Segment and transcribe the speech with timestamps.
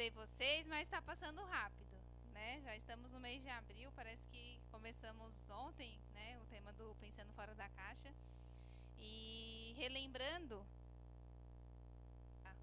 [0.00, 1.94] sei vocês, mas está passando rápido,
[2.32, 2.58] né?
[2.62, 6.38] Já estamos no mês de abril, parece que começamos ontem, né?
[6.40, 8.10] O tema do Pensando Fora da Caixa.
[8.98, 10.66] E relembrando,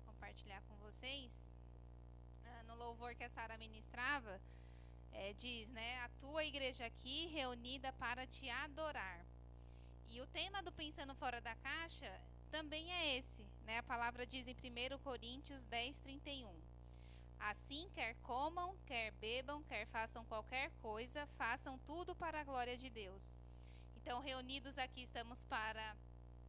[0.04, 1.52] compartilhar com vocês,
[2.44, 4.42] ah, no louvor que a Sara ministrava,
[5.12, 6.00] é, diz, né?
[6.00, 9.24] A tua igreja aqui reunida para te adorar.
[10.08, 12.20] E o tema do Pensando Fora da Caixa
[12.50, 13.78] também é esse, né?
[13.78, 16.67] A palavra diz em 1 Coríntios 10, 31.
[17.40, 22.90] Assim, quer comam, quer bebam, quer façam qualquer coisa, façam tudo para a glória de
[22.90, 23.40] Deus.
[23.96, 25.96] Então, reunidos aqui estamos para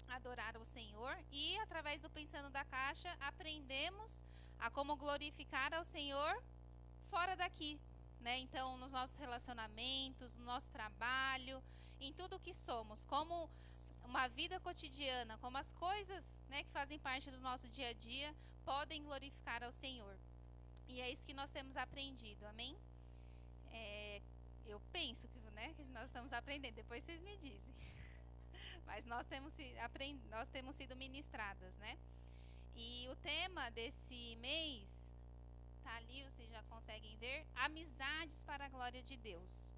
[0.09, 4.25] adorar o Senhor e, através do Pensando da Caixa, aprendemos
[4.59, 6.43] a como glorificar ao Senhor
[7.11, 7.81] fora daqui,
[8.21, 8.39] né?
[8.39, 11.63] Então, nos nossos relacionamentos, no nosso trabalho,
[12.01, 13.51] em tudo que somos, como
[14.05, 18.35] uma vida cotidiana, como as coisas né, que fazem parte do nosso dia a dia
[18.65, 20.17] podem glorificar ao Senhor.
[20.89, 22.77] E é isso que nós temos aprendido, amém?
[23.71, 24.21] É,
[24.67, 27.75] eu penso que, né, que nós estamos aprendendo, depois vocês me dizem.
[28.87, 29.55] Mas nós temos,
[30.31, 31.99] nós temos sido ministradas, né?
[32.75, 35.13] E o tema desse mês
[35.83, 39.73] tá ali, vocês já conseguem ver, amizades para a glória de Deus.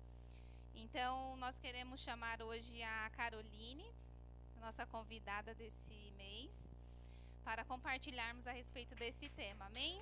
[0.74, 3.88] Então, nós queremos chamar hoje a Caroline,
[4.60, 6.70] nossa convidada desse mês,
[7.44, 9.66] para compartilharmos a respeito desse tema.
[9.66, 10.00] Amém?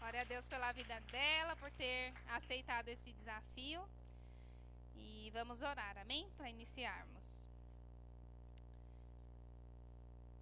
[0.00, 3.86] Glória a Deus pela vida dela, por ter aceitado esse desafio.
[4.96, 6.26] E vamos orar, amém?
[6.38, 7.46] Para iniciarmos.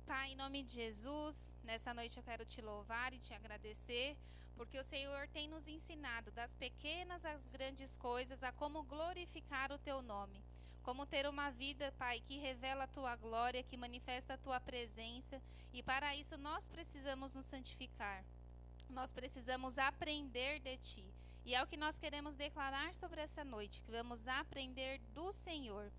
[0.07, 4.17] Pai, em nome de Jesus, nessa noite eu quero te louvar e te agradecer,
[4.57, 9.79] porque o Senhor tem nos ensinado, das pequenas às grandes coisas, a como glorificar o
[9.79, 10.41] teu nome
[10.89, 15.39] como ter uma vida, Pai, que revela a tua glória, que manifesta a tua presença,
[15.71, 18.25] e para isso nós precisamos nos santificar.
[18.89, 21.05] Nós precisamos aprender de ti.
[21.45, 25.91] E é o que nós queremos declarar sobre essa noite, que vamos aprender do Senhor.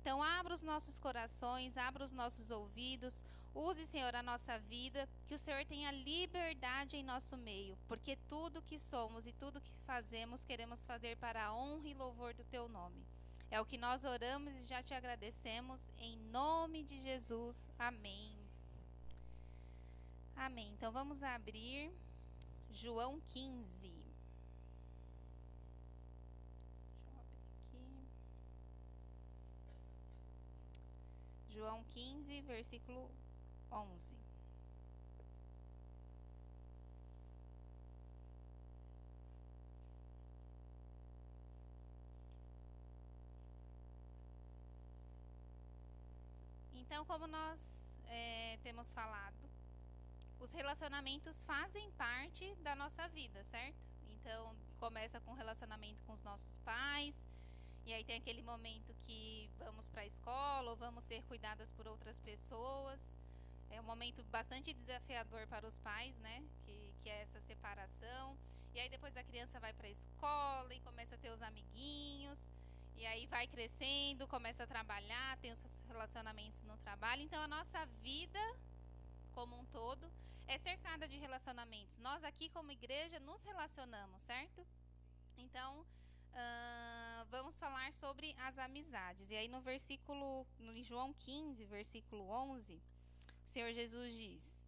[0.00, 5.34] Então, abra os nossos corações, abra os nossos ouvidos, use, Senhor, a nossa vida, que
[5.34, 10.44] o Senhor tenha liberdade em nosso meio, porque tudo que somos e tudo que fazemos
[10.44, 13.04] queremos fazer para a honra e louvor do teu nome.
[13.50, 17.68] É o que nós oramos e já te agradecemos em nome de Jesus.
[17.78, 18.36] Amém.
[20.36, 20.70] Amém.
[20.74, 21.90] Então vamos abrir
[22.70, 23.92] João 15.
[31.48, 33.10] João 15, versículo
[33.70, 34.16] 11.
[46.74, 49.47] Então, como nós é, temos falado,
[50.40, 53.88] os relacionamentos fazem parte da nossa vida, certo?
[54.08, 57.26] Então, começa com o relacionamento com os nossos pais,
[57.88, 61.88] e aí tem aquele momento que vamos para a escola ou vamos ser cuidadas por
[61.88, 63.00] outras pessoas.
[63.70, 66.44] É um momento bastante desafiador para os pais, né?
[66.64, 68.36] Que, que é essa separação.
[68.74, 72.52] E aí depois a criança vai para a escola e começa a ter os amiguinhos.
[72.94, 77.22] E aí vai crescendo, começa a trabalhar, tem os relacionamentos no trabalho.
[77.22, 78.40] Então a nossa vida
[79.38, 80.12] como um todo
[80.48, 82.00] é cercada de relacionamentos.
[82.00, 84.66] Nós aqui como igreja nos relacionamos, certo?
[85.36, 89.30] Então uh, vamos falar sobre as amizades.
[89.30, 92.82] E aí no versículo, no João 15, versículo 11,
[93.44, 94.64] o Senhor Jesus diz: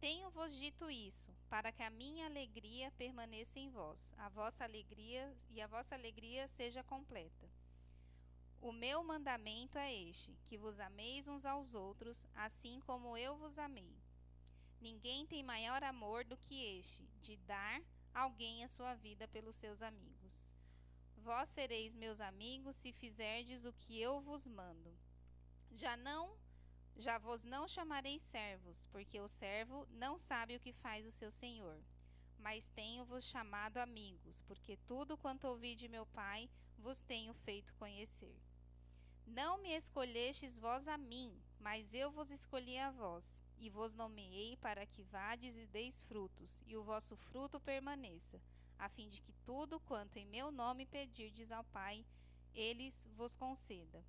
[0.00, 5.60] tenho-vos dito isso, para que a minha alegria permaneça em vós, a vossa alegria e
[5.60, 7.46] a vossa alegria seja completa.
[8.62, 13.58] O meu mandamento é este: que vos ameis uns aos outros, assim como eu vos
[13.58, 14.05] amei.
[14.80, 17.82] Ninguém tem maior amor do que este, de dar
[18.14, 20.52] alguém a sua vida pelos seus amigos.
[21.16, 24.96] Vós sereis meus amigos se fizerdes o que eu vos mando.
[25.72, 26.36] Já não,
[26.96, 31.30] já vos não chamarei servos, porque o servo não sabe o que faz o seu
[31.30, 31.78] senhor.
[32.38, 38.36] Mas tenho-vos chamado amigos, porque tudo quanto ouvi de meu Pai vos tenho feito conhecer.
[39.26, 44.56] Não me escolhestes vós a mim, mas eu vos escolhi a vós, e vos nomeei
[44.56, 48.40] para que vades e deis frutos, e o vosso fruto permaneça,
[48.78, 52.04] a fim de que tudo quanto em meu nome pedirdes ao Pai,
[52.54, 54.04] eles vos conceda.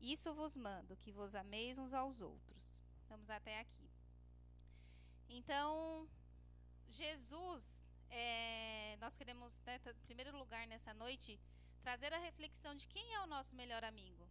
[0.00, 2.82] Isso vos mando, que vos ameis uns aos outros.
[3.08, 3.90] Vamos até aqui.
[5.28, 6.08] Então,
[6.88, 11.38] Jesus, é, nós queremos, né, em primeiro lugar nessa noite,
[11.82, 14.28] trazer a reflexão de quem é o nosso melhor amigo.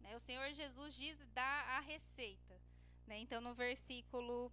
[0.00, 0.14] Né?
[0.16, 2.60] O Senhor Jesus diz, dá a receita.
[3.06, 3.18] Né?
[3.18, 4.52] Então, no versículo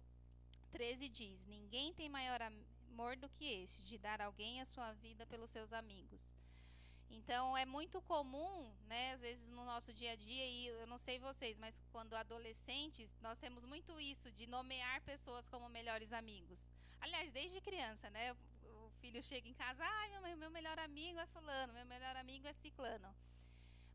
[0.72, 5.26] 13 diz: Ninguém tem maior amor do que este, de dar alguém a sua vida
[5.26, 6.22] pelos seus amigos.
[7.10, 10.96] Então é muito comum, né, às vezes no nosso dia a dia, e eu não
[10.96, 16.68] sei vocês, mas quando adolescentes, nós temos muito isso de nomear pessoas como melhores amigos.
[17.00, 18.32] Aliás, desde criança, né?
[18.62, 22.46] O filho chega em casa, ah, meu, meu melhor amigo é fulano, meu melhor amigo
[22.46, 23.12] é ciclano.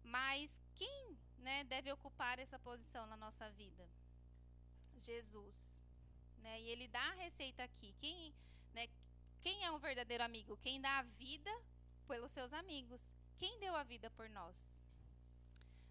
[0.04, 3.88] Mas quem né, deve ocupar essa posição na nossa vida?
[5.02, 5.82] Jesus.
[6.40, 6.62] Né?
[6.62, 7.94] E ele dá a receita aqui.
[8.00, 8.34] Quem,
[8.74, 8.88] né,
[9.42, 10.58] quem é um verdadeiro amigo?
[10.58, 11.52] Quem dá a vida
[12.08, 13.14] pelos seus amigos.
[13.38, 14.82] Quem deu a vida por nós?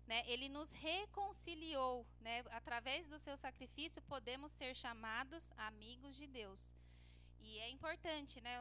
[0.06, 0.22] Né?
[0.26, 2.44] Ele nos reconciliou, né?
[2.50, 6.74] através do seu sacrifício podemos ser chamados amigos de Deus.
[7.40, 8.54] E é importante, né?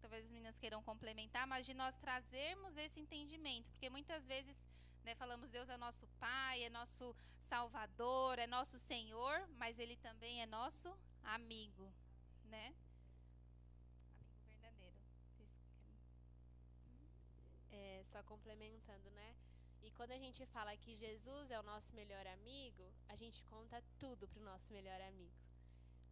[0.00, 4.66] Talvez as meninas queiram complementar, mas de nós trazermos esse entendimento, porque muitas vezes
[5.08, 10.42] né, falamos Deus é nosso Pai, é nosso Salvador, é nosso Senhor, mas Ele também
[10.42, 11.90] é nosso amigo,
[12.44, 12.74] né?
[17.70, 19.34] É, só complementando, né?
[19.82, 23.82] E quando a gente fala que Jesus é o nosso melhor amigo, a gente conta
[23.98, 25.40] tudo pro nosso melhor amigo.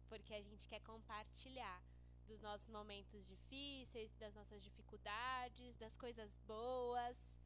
[0.09, 1.79] Porque a gente quer compartilhar
[2.25, 7.36] dos nossos momentos difíceis, das nossas dificuldades, das coisas boas.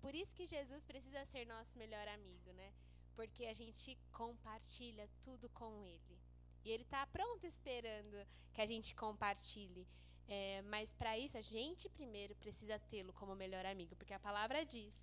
[0.00, 2.72] Por isso que Jesus precisa ser nosso melhor amigo, né?
[3.14, 6.18] Porque a gente compartilha tudo com ele.
[6.64, 9.86] E ele está pronto esperando que a gente compartilhe.
[10.28, 14.64] É, mas para isso a gente primeiro precisa tê-lo como melhor amigo, porque a palavra
[14.64, 14.94] diz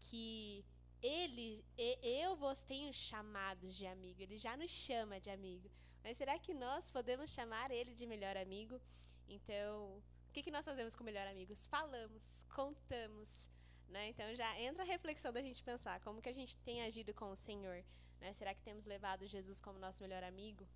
[0.00, 0.64] que
[1.02, 1.62] ele,
[2.02, 5.70] eu vos tenho chamados de amigo, ele já nos chama de amigo.
[6.02, 8.80] Mas será que nós podemos chamar ele de melhor amigo?
[9.28, 11.66] Então, o que, que nós fazemos com melhor amigos?
[11.66, 13.50] Falamos, contamos.
[13.94, 14.08] Né?
[14.08, 17.30] Então já entra a reflexão da gente pensar como que a gente tem agido com
[17.30, 17.78] o Senhor.
[18.20, 18.32] Né?
[18.32, 20.66] Será que temos levado Jesus como nosso melhor amigo?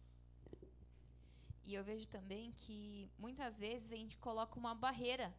[1.64, 5.34] E eu vejo também que muitas vezes a gente coloca uma barreira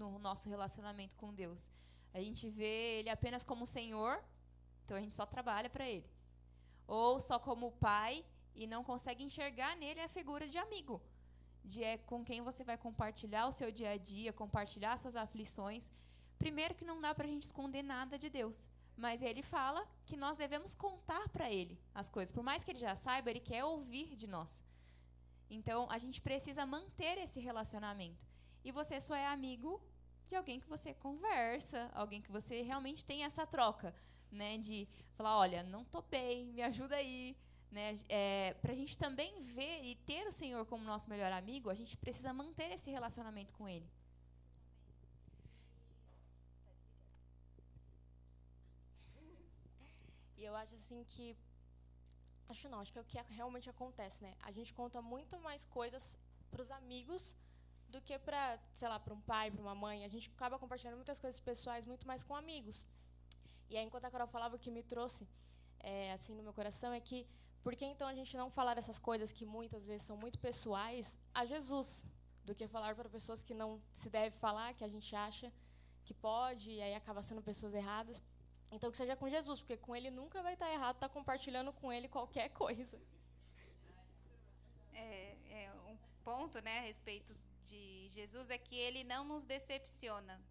[0.00, 1.70] no nosso relacionamento com Deus.
[2.12, 4.20] A gente vê ele apenas como Senhor,
[4.84, 6.10] então a gente só trabalha para ele.
[6.84, 8.24] Ou só como pai
[8.56, 11.00] e não consegue enxergar nele a figura de amigo,
[11.64, 15.92] de é com quem você vai compartilhar o seu dia a dia, compartilhar suas aflições.
[16.44, 20.14] Primeiro que não dá para a gente esconder nada de Deus, mas ele fala que
[20.14, 22.30] nós devemos contar para ele as coisas.
[22.30, 24.62] Por mais que ele já saiba, ele quer ouvir de nós.
[25.48, 28.26] Então, a gente precisa manter esse relacionamento.
[28.62, 29.80] E você só é amigo
[30.26, 33.94] de alguém que você conversa, alguém que você realmente tem essa troca,
[34.30, 34.58] né?
[34.58, 37.38] De falar, olha, não tô bem, me ajuda aí,
[37.70, 37.94] né?
[38.06, 41.74] É, Para a gente também ver e ter o Senhor como nosso melhor amigo, a
[41.74, 43.88] gente precisa manter esse relacionamento com Ele.
[50.44, 51.26] E eu acho assim que
[52.48, 54.34] Acho não, acho que é o que realmente acontece, né?
[54.42, 56.16] A gente conta muito mais coisas
[56.50, 57.34] para os amigos
[57.88, 60.04] do que para, sei lá, para um pai, para uma mãe.
[60.04, 62.86] A gente acaba compartilhando muitas coisas pessoais muito mais com amigos.
[63.70, 65.26] E aí, enquanto a Carol falava, o que me trouxe
[65.80, 67.26] é, assim no meu coração é que
[67.62, 71.16] por que então a gente não falar essas coisas que muitas vezes são muito pessoais
[71.32, 72.04] a Jesus,
[72.44, 75.50] do que falar para pessoas que não se deve falar, que a gente acha
[76.04, 78.22] que pode, e aí acaba sendo pessoas erradas.
[78.74, 81.72] Então que seja com Jesus, porque com ele nunca vai estar errado estar tá compartilhando
[81.72, 83.00] com ele qualquer coisa.
[84.92, 87.32] É, é, um ponto, né, a respeito
[87.62, 90.42] de Jesus é que ele não nos decepciona,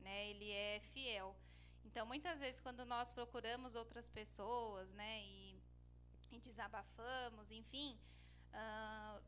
[0.00, 0.28] né?
[0.30, 1.34] Ele é fiel.
[1.84, 5.60] Então, muitas vezes quando nós procuramos outras pessoas, né, e,
[6.30, 7.98] e desabafamos, enfim,
[8.54, 9.20] uh,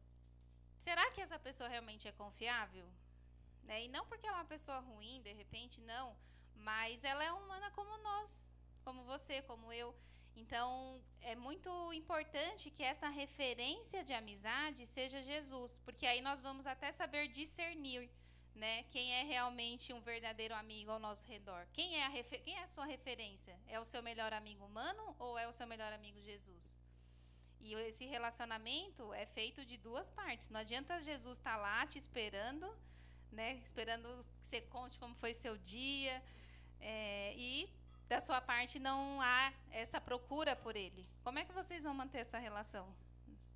[0.79, 2.89] será que essa pessoa realmente é confiável?
[3.65, 3.85] Né?
[3.85, 6.17] E não porque ela é uma pessoa ruim, de repente, não
[6.63, 8.53] mas ela é humana como nós,
[8.85, 9.95] como você, como eu.
[10.35, 16.67] Então, é muito importante que essa referência de amizade seja Jesus, porque aí nós vamos
[16.67, 18.11] até saber discernir,
[18.55, 21.67] né, quem é realmente um verdadeiro amigo ao nosso redor.
[21.73, 22.11] Quem é a
[22.45, 23.59] quem é a sua referência?
[23.67, 26.83] É o seu melhor amigo humano ou é o seu melhor amigo Jesus?
[27.61, 30.49] E esse relacionamento é feito de duas partes.
[30.49, 32.69] Não adianta Jesus estar lá te esperando,
[33.31, 34.09] né, esperando
[34.41, 36.23] que você conte como foi seu dia,
[36.83, 37.71] é, e
[38.09, 41.03] da sua parte não há essa procura por ele.
[41.23, 42.95] Como é que vocês vão manter essa relação?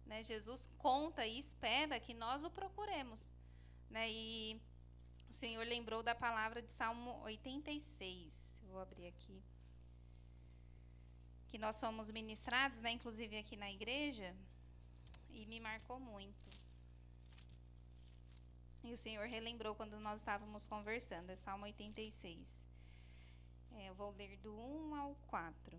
[0.07, 3.37] Né, Jesus conta e espera que nós o procuremos.
[3.91, 4.61] Né, e
[5.29, 8.63] o Senhor lembrou da palavra de Salmo 86.
[8.71, 9.43] vou abrir aqui.
[11.49, 14.35] Que nós somos ministrados, né, inclusive aqui na igreja,
[15.31, 16.47] e me marcou muito.
[18.85, 22.76] E o Senhor relembrou quando nós estávamos conversando, é Salmo 86.
[23.79, 25.79] É, eu vou ler do 1 ao 4.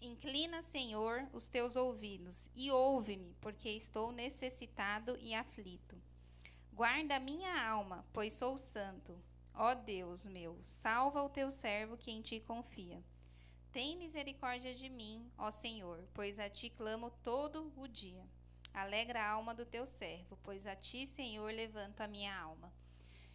[0.00, 5.96] Inclina, Senhor, os teus ouvidos e ouve-me, porque estou necessitado e aflito.
[6.70, 9.18] Guarda a minha alma, pois sou santo.
[9.54, 13.02] Ó Deus meu, salva o teu servo que em ti confia.
[13.70, 18.26] Tem misericórdia de mim, ó Senhor, pois a ti clamo todo o dia.
[18.74, 22.70] Alegra a alma do teu servo, pois a ti, Senhor, levanto a minha alma.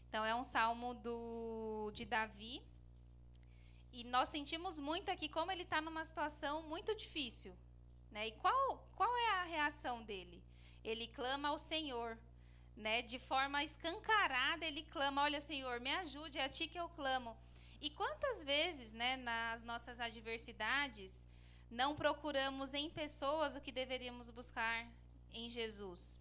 [0.09, 2.61] Então é um salmo do de Davi.
[3.97, 7.53] E nós sentimos muito aqui como ele está numa situação muito difícil.
[8.11, 8.27] Né?
[8.27, 10.39] E qual, qual é a reação dele?
[10.83, 12.15] Ele clama ao Senhor.
[12.75, 13.01] Né?
[13.01, 17.35] De forma escancarada, ele clama: Olha, Senhor, me ajude, é a ti que eu clamo.
[17.81, 21.27] E quantas vezes, né, nas nossas adversidades,
[21.71, 24.87] não procuramos em pessoas o que deveríamos buscar
[25.31, 26.19] em Jesus?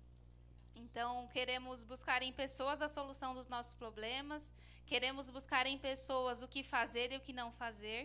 [0.76, 4.52] Então, queremos buscar em pessoas a solução dos nossos problemas,
[4.86, 8.02] queremos buscar em pessoas o que fazer e o que não fazer.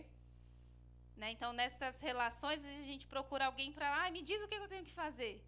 [1.14, 1.30] Né?
[1.32, 4.84] Então, nessas relações, a gente procura alguém para, ah, me diz o que eu tenho
[4.84, 5.44] que fazer.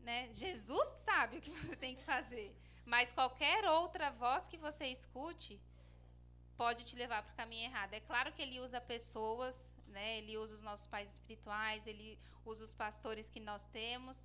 [0.00, 0.30] Né?
[0.32, 5.60] Jesus sabe o que você tem que fazer, mas qualquer outra voz que você escute
[6.56, 7.92] pode te levar para o caminho errado.
[7.92, 10.18] É claro que ele usa pessoas, né?
[10.18, 14.24] ele usa os nossos pais espirituais, ele usa os pastores que nós temos,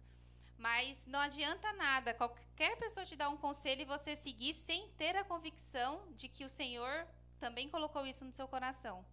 [0.62, 5.18] mas não adianta nada qualquer pessoa te dar um conselho e você seguir sem ter
[5.18, 7.08] a convicção de que o Senhor
[7.40, 9.04] também colocou isso no seu coração.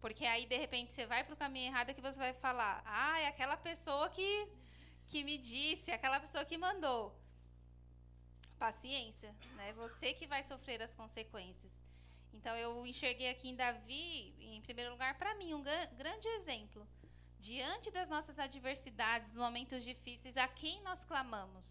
[0.00, 3.18] Porque aí, de repente, você vai para o caminho errado que você vai falar: ah,
[3.18, 4.48] é aquela pessoa que,
[5.08, 7.02] que me disse, aquela pessoa que mandou.
[8.56, 9.72] Paciência, né?
[9.72, 11.82] Você que vai sofrer as consequências.
[12.32, 15.64] Então, eu enxerguei aqui em Davi, em primeiro lugar, para mim, um
[15.96, 16.86] grande exemplo
[17.50, 21.66] diante das nossas adversidades, dos momentos difíceis, a quem nós clamamos?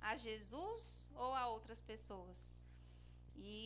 [0.00, 2.38] A Jesus ou a outras pessoas?
[3.36, 3.60] E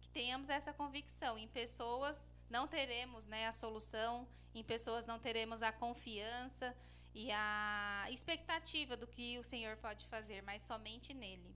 [0.00, 1.32] que tenhamos essa convicção.
[1.38, 4.14] Em pessoas não teremos né, a solução,
[4.54, 6.68] em pessoas não teremos a confiança
[7.14, 11.54] e a expectativa do que o Senhor pode fazer, mas somente nele.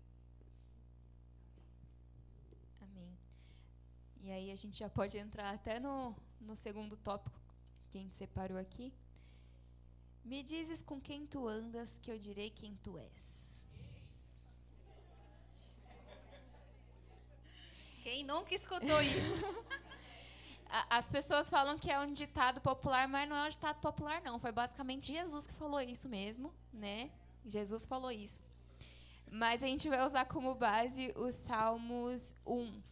[2.80, 3.12] Amém.
[4.22, 7.40] E aí a gente já pode entrar até no, no segundo tópico
[7.88, 8.92] que a gente separou aqui.
[10.26, 13.64] Me dizes com quem tu andas, que eu direi quem tu és.
[18.02, 19.44] Quem nunca escutou isso?
[20.90, 24.40] As pessoas falam que é um ditado popular, mas não é um ditado popular, não.
[24.40, 27.08] Foi basicamente Jesus que falou isso mesmo, né?
[27.44, 28.40] Jesus falou isso.
[29.30, 32.82] Mas a gente vai usar como base os Salmos 1,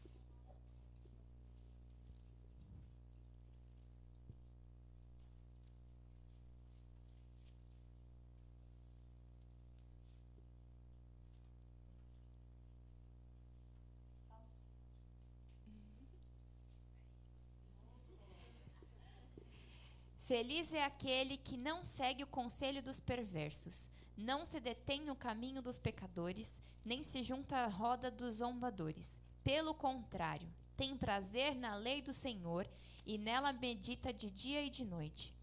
[20.25, 25.61] Feliz é aquele que não segue o conselho dos perversos, não se detém no caminho
[25.61, 29.21] dos pecadores, nem se junta à roda dos zombadores.
[29.43, 32.66] Pelo contrário, tem prazer na lei do Senhor
[33.04, 35.35] e nela medita de dia e de noite.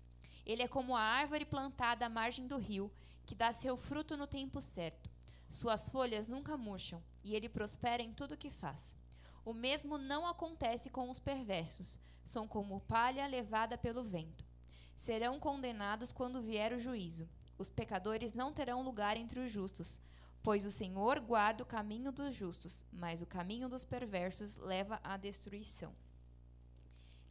[0.47, 2.91] Ele é como a árvore plantada à margem do rio,
[3.23, 5.11] que dá seu fruto no tempo certo.
[5.47, 8.95] Suas folhas nunca murcham, e ele prospera em tudo que faz.
[9.45, 14.49] O mesmo não acontece com os perversos, são como palha levada pelo vento
[15.01, 17.27] serão condenados quando vier o juízo.
[17.57, 19.99] Os pecadores não terão lugar entre os justos,
[20.43, 25.17] pois o Senhor guarda o caminho dos justos, mas o caminho dos perversos leva à
[25.17, 25.91] destruição.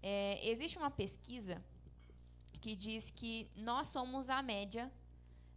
[0.03, 1.65] É, existe uma pesquisa
[2.61, 4.93] que diz que nós somos a média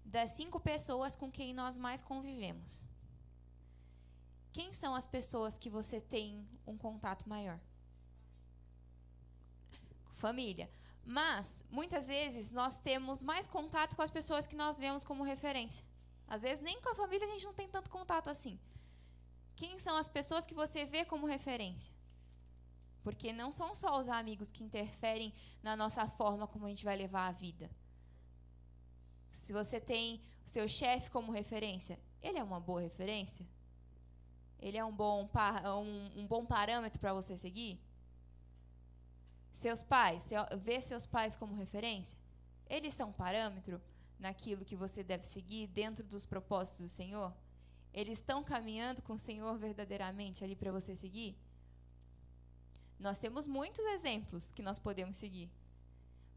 [0.05, 2.85] das cinco pessoas com quem nós mais convivemos.
[4.51, 7.59] Quem são as pessoas que você tem um contato maior?
[10.11, 10.69] Família.
[11.05, 15.83] Mas, muitas vezes, nós temos mais contato com as pessoas que nós vemos como referência.
[16.27, 18.57] Às vezes, nem com a família a gente não tem tanto contato assim.
[19.55, 21.93] Quem são as pessoas que você vê como referência?
[23.03, 26.95] Porque não são só os amigos que interferem na nossa forma como a gente vai
[26.95, 27.69] levar a vida.
[29.29, 33.45] Se você tem o seu chefe como referência, ele é uma boa referência?
[34.59, 35.29] Ele é um bom,
[35.81, 37.79] um, um bom parâmetro para você seguir?
[39.53, 40.29] Seus pais,
[40.59, 42.17] vê seus pais como referência?
[42.67, 43.79] Eles são parâmetro
[44.19, 47.31] naquilo que você deve seguir dentro dos propósitos do Senhor?
[47.93, 51.37] Eles estão caminhando com o Senhor verdadeiramente ali para você seguir?
[52.99, 55.51] Nós temos muitos exemplos que nós podemos seguir.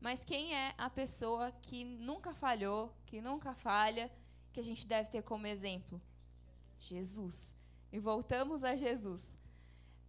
[0.01, 4.13] Mas quem é a pessoa que nunca falhou, que nunca falha,
[4.53, 6.01] que a gente deve ter como exemplo?
[6.79, 7.55] Jesus.
[7.91, 9.35] E voltamos a Jesus.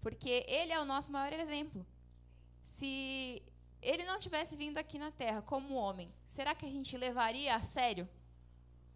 [0.01, 1.85] Porque ele é o nosso maior exemplo.
[2.67, 3.41] Se
[3.81, 7.63] ele não tivesse vindo aqui na Terra como homem, será que a gente levaria a
[7.63, 8.07] sério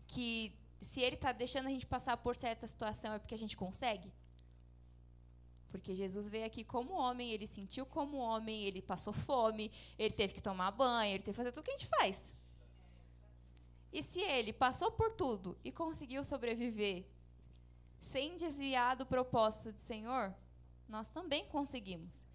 [0.05, 3.55] que se ele está deixando a gente passar por certa situação é porque a gente
[3.55, 4.11] consegue?
[5.69, 10.33] Porque Jesus veio aqui como homem, ele sentiu como homem, ele passou fome, ele teve
[10.33, 12.35] que tomar banho, ele teve que fazer tudo que a gente faz.
[13.93, 17.05] E se ele passou por tudo e conseguiu sobreviver
[18.01, 20.35] sem desviar do propósito do Senhor,
[20.89, 22.25] nós também conseguimos.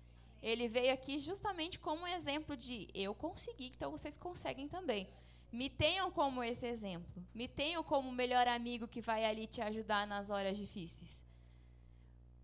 [0.46, 5.08] Ele veio aqui justamente como um exemplo de eu consegui, então vocês conseguem também.
[5.50, 7.20] Me tenham como esse exemplo.
[7.34, 11.20] Me tenham como o melhor amigo que vai ali te ajudar nas horas difíceis.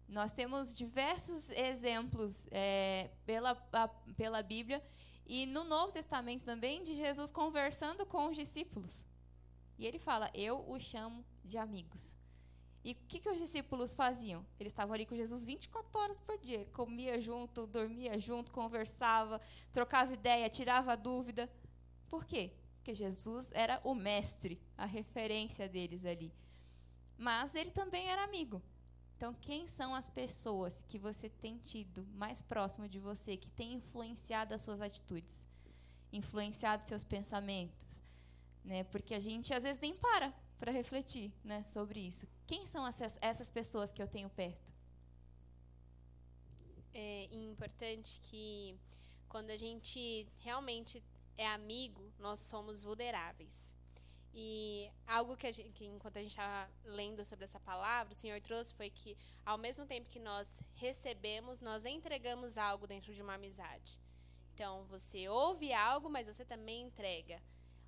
[0.08, 4.84] Nós temos diversos exemplos é, pela, a, pela Bíblia
[5.24, 9.06] e no Novo Testamento também de Jesus conversando com os discípulos.
[9.78, 12.16] E ele fala: Eu os chamo de amigos.
[12.84, 14.44] E o que, que os discípulos faziam?
[14.58, 16.66] Eles estavam ali com Jesus 24 horas por dia.
[16.72, 21.48] Comia junto, dormia junto, conversava, trocava ideia, tirava dúvida.
[22.08, 22.52] Por quê?
[22.76, 26.32] Porque Jesus era o mestre, a referência deles ali.
[27.16, 28.60] Mas ele também era amigo.
[29.16, 33.74] Então, quem são as pessoas que você tem tido mais próximo de você, que tem
[33.74, 35.46] influenciado as suas atitudes,
[36.12, 38.02] influenciado seus pensamentos?
[38.64, 38.82] Né?
[38.82, 42.24] Porque a gente às vezes nem para para refletir né, sobre isso.
[42.46, 44.72] Quem são essas, essas pessoas que eu tenho perto?
[46.94, 48.78] É importante que
[49.28, 51.02] quando a gente realmente
[51.36, 53.74] é amigo, nós somos vulneráveis.
[54.32, 58.16] E algo que, a gente, que enquanto a gente estava lendo sobre essa palavra, o
[58.16, 63.20] Senhor trouxe foi que, ao mesmo tempo que nós recebemos, nós entregamos algo dentro de
[63.20, 63.98] uma amizade.
[64.54, 67.42] Então, você ouve algo, mas você também entrega.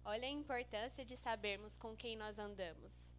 [0.06, 3.14] Olha a importância de sabermos com quem nós andamos.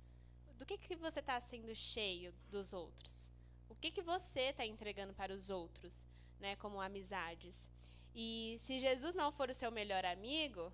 [0.56, 3.32] Do que, que você está sendo cheio dos outros?
[3.68, 6.06] O que, que você está entregando para os outros,
[6.40, 7.68] né, como amizades?
[8.14, 10.72] E se Jesus não for o seu melhor amigo,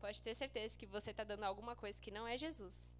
[0.00, 2.94] pode ter certeza que você está dando alguma coisa que não é Jesus.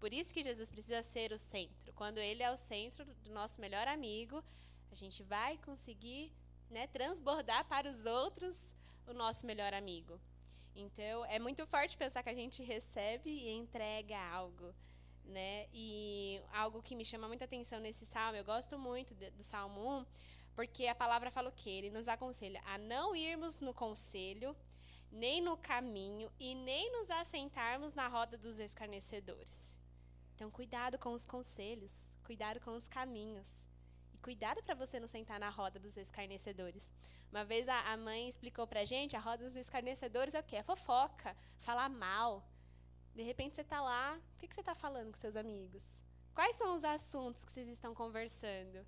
[0.00, 1.92] Por isso que Jesus precisa ser o centro.
[1.92, 4.42] Quando ele é o centro do nosso melhor amigo,
[4.90, 6.32] a gente vai conseguir
[6.70, 8.72] né, transbordar para os outros
[9.06, 10.18] o nosso melhor amigo.
[10.80, 14.74] Então, é muito forte pensar que a gente recebe e entrega algo.
[15.24, 15.66] Né?
[15.72, 20.06] E algo que me chama muita atenção nesse salmo, eu gosto muito do Salmo 1,
[20.56, 21.70] porque a palavra fala o quê?
[21.70, 24.56] Ele nos aconselha a não irmos no conselho,
[25.12, 29.76] nem no caminho e nem nos assentarmos na roda dos escarnecedores.
[30.34, 33.64] Então, cuidado com os conselhos, cuidado com os caminhos.
[34.22, 36.90] Cuidado para você não sentar na roda dos escarnecedores.
[37.30, 40.56] Uma vez a, a mãe explicou pra gente, a roda dos escarnecedores é o quê?
[40.56, 42.46] É fofoca, falar mal.
[43.14, 46.02] De repente você está lá, o que, que você está falando com seus amigos?
[46.34, 48.86] Quais são os assuntos que vocês estão conversando?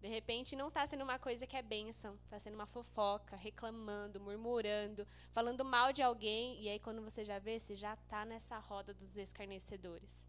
[0.00, 4.20] De repente não está sendo uma coisa que é bênção, está sendo uma fofoca, reclamando,
[4.20, 8.58] murmurando, falando mal de alguém, e aí quando você já vê, você já está nessa
[8.58, 10.26] roda dos escarnecedores.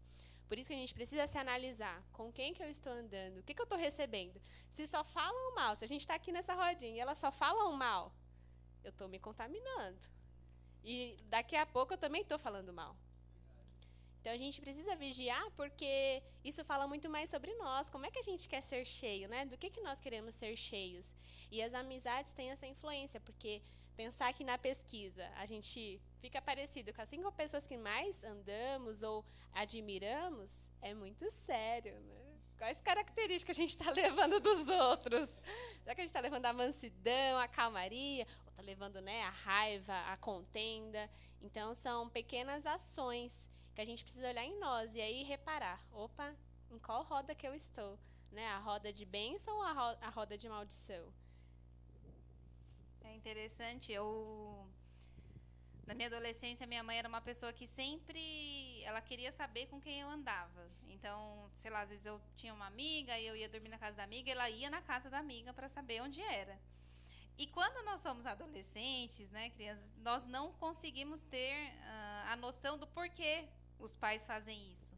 [0.48, 3.42] Por isso que a gente precisa se analisar com quem que eu estou andando, o
[3.42, 4.40] que, que eu estou recebendo.
[4.70, 7.72] Se só falam mal, se a gente está aqui nessa rodinha e elas só falam
[7.72, 8.12] mal,
[8.84, 9.98] eu estou me contaminando.
[10.84, 12.96] E daqui a pouco eu também estou falando mal.
[14.20, 17.88] Então a gente precisa vigiar porque isso fala muito mais sobre nós.
[17.88, 19.44] Como é que a gente quer ser cheio, né?
[19.44, 21.12] Do que, que nós queremos ser cheios?
[21.50, 23.62] E as amizades têm essa influência, porque
[23.96, 29.00] pensar que na pesquisa a gente fica parecido com as cinco pessoas que mais andamos
[29.04, 32.36] ou admiramos, é muito sério, né?
[32.58, 35.40] Quais características a gente está levando dos outros?
[35.82, 38.26] Será que a gente está levando a mansidão, a calmaria?
[38.44, 41.08] Ou está levando né, a raiva, a contenda?
[41.40, 45.80] Então, são pequenas ações que a gente precisa olhar em nós e aí reparar.
[45.92, 46.34] Opa,
[46.72, 47.96] em qual roda que eu estou?
[48.32, 48.44] Né?
[48.48, 51.12] A roda de bênção ou a, ro a roda de maldição?
[53.04, 54.66] É interessante, eu
[55.86, 60.00] na minha adolescência minha mãe era uma pessoa que sempre ela queria saber com quem
[60.00, 60.68] eu andava.
[60.88, 63.96] Então, sei lá, às vezes eu tinha uma amiga e eu ia dormir na casa
[63.96, 66.58] da amiga, ela ia na casa da amiga para saber onde era.
[67.38, 72.86] E quando nós somos adolescentes, né, crianças, nós não conseguimos ter uh, a noção do
[72.86, 73.46] porquê
[73.78, 74.96] os pais fazem isso.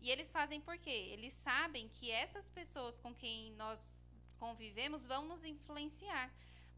[0.00, 1.08] E eles fazem por quê?
[1.14, 6.30] Eles sabem que essas pessoas com quem nós convivemos vão nos influenciar.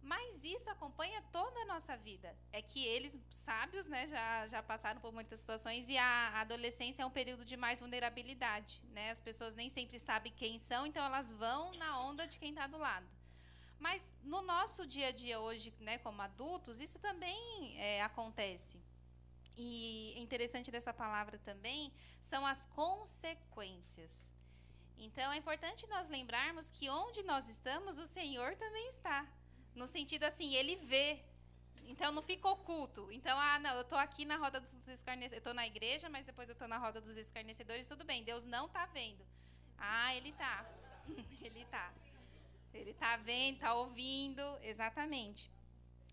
[0.02, 2.36] Mas isso acompanha toda a nossa vida.
[2.52, 7.06] É que eles, sábios, né, já, já passaram por muitas situações e a adolescência é
[7.06, 8.82] um período de mais vulnerabilidade.
[8.90, 9.12] Né?
[9.12, 12.66] As pessoas nem sempre sabem quem são, então elas vão na onda de quem está
[12.66, 13.06] do lado.
[13.78, 18.80] Mas no nosso dia a dia hoje, né, como adultos, isso também é, acontece.
[19.56, 24.32] E interessante dessa palavra também são as consequências.
[24.96, 29.26] Então é importante nós lembrarmos que onde nós estamos, o Senhor também está.
[29.74, 31.20] No sentido assim, ele vê.
[31.86, 33.10] Então não fica oculto.
[33.10, 35.32] Então, ah, não, eu tô aqui na roda dos escarnecedores.
[35.32, 38.22] Eu tô na igreja, mas depois eu tô na roda dos escarnecedores, tudo bem.
[38.22, 39.24] Deus não tá vendo.
[39.78, 40.66] Ah, ele tá.
[41.42, 41.92] ele tá.
[42.72, 45.50] Ele tá vendo, tá ouvindo, exatamente.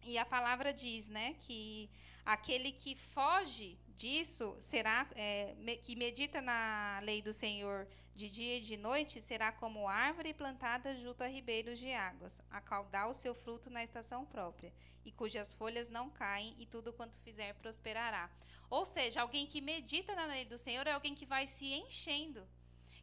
[0.04, 1.90] E a palavra diz, né, que
[2.30, 8.62] aquele que foge disso será é, que medita na lei do Senhor de dia e
[8.62, 13.34] de noite será como árvore plantada junto a ribeiros de águas, a caudar o seu
[13.34, 14.72] fruto na estação própria,
[15.04, 18.30] e cujas folhas não caem, e tudo quanto fizer prosperará.
[18.70, 22.48] Ou seja, alguém que medita na lei do Senhor é alguém que vai se enchendo,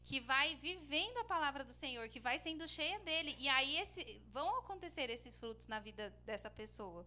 [0.05, 4.23] que vai vivendo a palavra do Senhor, que vai sendo cheia dele, e aí esse,
[4.31, 7.05] vão acontecer esses frutos na vida dessa pessoa.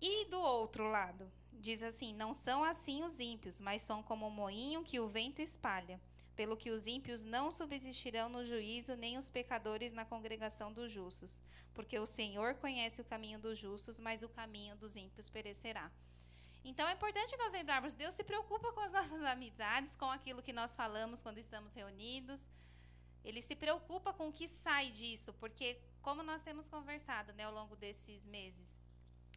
[0.00, 4.30] E do outro lado, diz assim: Não são assim os ímpios, mas são como o
[4.30, 6.00] moinho que o vento espalha
[6.38, 11.42] pelo que os ímpios não subsistirão no juízo, nem os pecadores na congregação dos justos.
[11.74, 15.90] Porque o Senhor conhece o caminho dos justos, mas o caminho dos ímpios perecerá.
[16.64, 20.52] Então é importante nós lembrarmos: Deus se preocupa com as nossas amizades, com aquilo que
[20.52, 22.48] nós falamos quando estamos reunidos.
[23.24, 27.52] Ele se preocupa com o que sai disso, porque, como nós temos conversado né, ao
[27.52, 28.78] longo desses meses,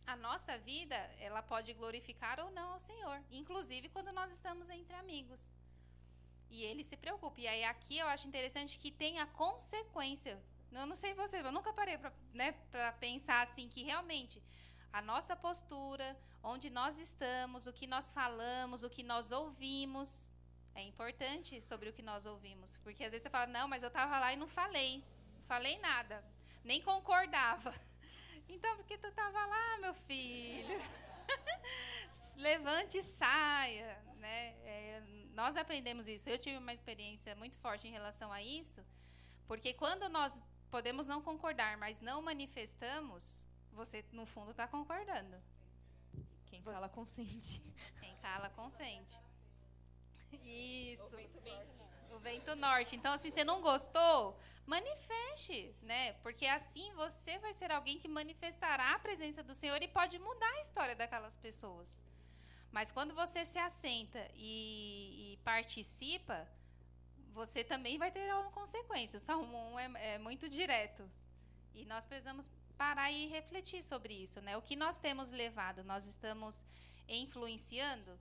[0.06, 4.94] a nossa vida ela pode glorificar ou não ao Senhor, inclusive quando nós estamos entre
[4.96, 5.56] amigos.
[6.50, 7.40] E ele se preocupa.
[7.40, 10.38] E aí aqui eu acho interessante que tem a consequência.
[10.72, 12.54] Eu não sei você, eu nunca parei para né,
[13.00, 14.42] pensar assim que realmente
[14.92, 20.34] a nossa postura, onde nós estamos, o que nós falamos, o que nós ouvimos,
[20.76, 22.78] é importante sobre o que nós ouvimos.
[22.78, 25.04] Porque às vezes você fala, não, mas eu estava lá e não falei.
[25.34, 26.24] Não falei nada.
[26.64, 27.74] Nem concordava.
[28.48, 30.80] Então, porque tu estava lá, meu filho?
[32.36, 34.02] Levante e saia.
[34.18, 34.56] Né?
[34.64, 36.30] É, nós aprendemos isso.
[36.30, 38.86] Eu tive uma experiência muito forte em relação a isso,
[39.48, 45.38] porque quando nós podemos não concordar, mas não manifestamos, você no fundo está concordando.
[46.46, 47.62] Quem cala consente.
[48.00, 49.20] Quem cala consente.
[50.44, 51.04] Isso.
[51.04, 51.91] O vento norte.
[52.12, 52.96] O vento norte.
[52.96, 54.38] Então, assim, você não gostou?
[54.66, 56.14] Manifeste, né?
[56.24, 60.52] Porque assim você vai ser alguém que manifestará a presença do Senhor e pode mudar
[60.52, 62.04] a história daquelas pessoas.
[62.72, 66.48] Mas quando você se assenta e, e participa,
[67.32, 69.18] você também vai ter uma consequência.
[69.18, 71.10] O Salmo 1 é, é muito direto.
[71.74, 74.42] E nós precisamos parar e refletir sobre isso.
[74.42, 74.56] Né?
[74.58, 75.84] O que nós temos levado?
[75.84, 76.66] Nós estamos
[77.08, 78.18] influenciando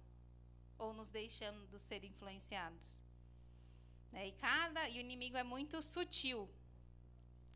[0.79, 3.03] ou nos deixando ser influenciados?
[4.13, 4.29] Né?
[4.29, 6.49] E cada e o inimigo é muito sutil.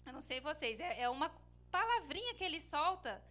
[0.06, 1.30] Eu não sei vocês, é, é uma
[1.70, 3.22] palavrinha que ele solta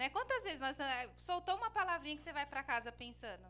[0.00, 0.08] né?
[0.08, 3.46] Quantas vezes nós eh, soltou uma palavrinha que você vai para casa pensando?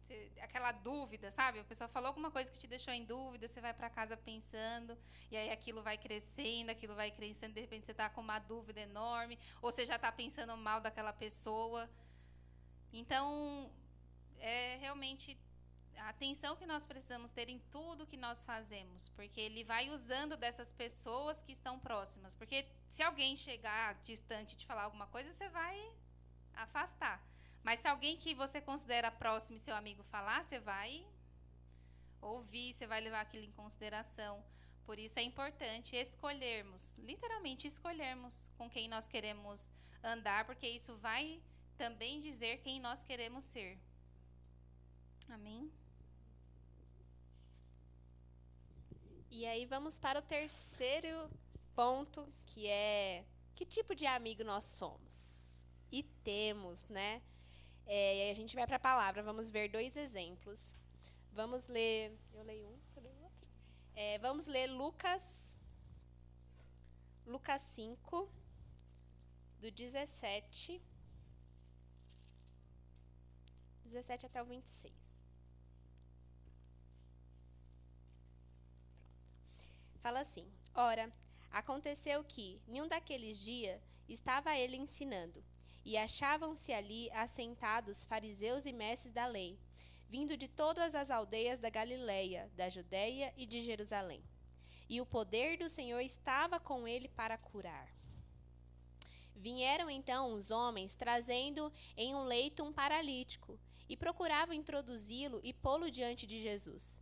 [0.00, 1.58] Você, aquela dúvida, sabe?
[1.58, 4.96] A pessoa falou alguma coisa que te deixou em dúvida, você vai para casa pensando,
[5.30, 8.80] e aí aquilo vai crescendo, aquilo vai crescendo, de repente você está com uma dúvida
[8.80, 11.90] enorme, ou você já está pensando mal daquela pessoa.
[12.90, 13.70] Então,
[14.38, 15.38] é realmente
[15.98, 20.36] a atenção que nós precisamos ter em tudo que nós fazemos, porque ele vai usando
[20.36, 22.34] dessas pessoas que estão próximas.
[22.34, 25.76] Porque se alguém chegar distante te falar alguma coisa, você vai
[26.54, 27.22] afastar.
[27.62, 31.06] Mas se alguém que você considera próximo e seu amigo falar, você vai
[32.20, 34.44] ouvir, você vai levar aquilo em consideração.
[34.84, 41.42] Por isso é importante escolhermos, literalmente escolhermos com quem nós queremos andar, porque isso vai
[41.78, 43.78] também dizer quem nós queremos ser.
[45.28, 45.72] Amém?
[49.36, 51.28] E aí vamos para o terceiro
[51.74, 53.24] ponto, que é
[53.56, 57.20] que tipo de amigo nós somos e temos, né?
[57.84, 60.70] É, e aí a gente vai para a palavra, vamos ver dois exemplos.
[61.32, 62.16] Vamos ler.
[62.32, 63.48] Eu leio um, eu leio outro.
[63.96, 65.52] É, vamos ler Lucas.
[67.26, 68.30] Lucas 5,
[69.60, 70.80] do 17.
[73.84, 75.13] 17 até o 26.
[80.04, 81.10] Fala assim: Ora,
[81.50, 85.42] aconteceu que, num daqueles dias, estava ele ensinando,
[85.82, 89.58] e achavam-se ali assentados fariseus e mestres da lei,
[90.06, 94.22] vindo de todas as aldeias da Galileia, da Judéia e de Jerusalém.
[94.90, 97.88] E o poder do Senhor estava com ele para curar.
[99.34, 105.90] Vieram então os homens trazendo em um leito um paralítico, e procuravam introduzi-lo e pô-lo
[105.90, 107.00] diante de Jesus.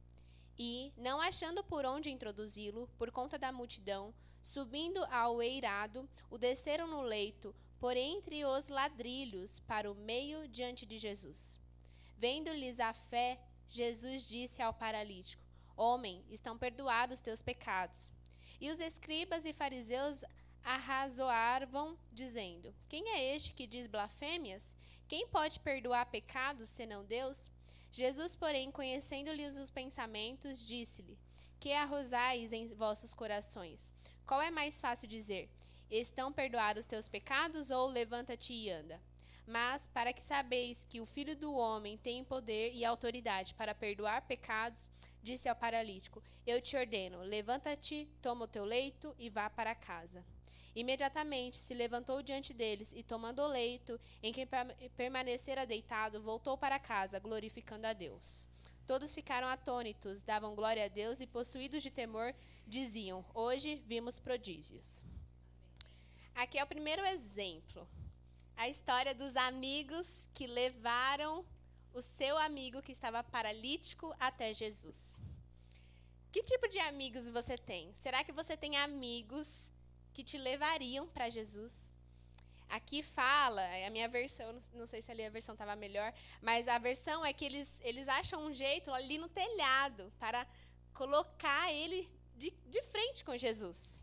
[0.58, 6.86] E, não achando por onde introduzi-lo, por conta da multidão, subindo ao eirado, o desceram
[6.86, 11.60] no leito, por entre os ladrilhos, para o meio diante de Jesus.
[12.16, 15.42] Vendo-lhes a fé, Jesus disse ao paralítico:
[15.76, 18.12] Homem, estão perdoados teus pecados.
[18.60, 20.22] E os escribas e fariseus
[20.62, 24.74] arrazoavam, dizendo: Quem é este que diz blasfêmias?
[25.08, 27.50] Quem pode perdoar pecados senão Deus?
[27.92, 31.18] Jesus, porém, conhecendo-lhes os pensamentos, disse-lhe:
[31.60, 33.92] Que arrosais em vossos corações?
[34.26, 35.50] Qual é mais fácil dizer:
[35.90, 38.98] Estão perdoados os teus pecados ou levanta-te e anda?
[39.46, 44.22] Mas, para que sabeis que o Filho do Homem tem poder e autoridade para perdoar
[44.22, 44.90] pecados,
[45.22, 50.24] disse ao paralítico: Eu te ordeno, levanta-te, toma o teu leito e vá para casa.
[50.74, 54.48] Imediatamente se levantou diante deles e, tomando o leito em que
[54.96, 58.46] permanecera deitado, voltou para casa, glorificando a Deus.
[58.86, 62.34] Todos ficaram atônitos, davam glória a Deus e, possuídos de temor,
[62.66, 65.02] diziam: Hoje vimos prodígios.
[66.34, 67.88] Aqui é o primeiro exemplo.
[68.56, 71.44] A história dos amigos que levaram
[71.92, 75.20] o seu amigo que estava paralítico até Jesus.
[76.30, 77.92] Que tipo de amigos você tem?
[77.94, 79.70] Será que você tem amigos
[80.12, 81.92] que te levariam para Jesus?
[82.68, 86.78] Aqui fala, a minha versão, não sei se ali a versão estava melhor, mas a
[86.78, 90.46] versão é que eles, eles acham um jeito ali no telhado para
[90.94, 94.02] colocar ele de, de frente com Jesus.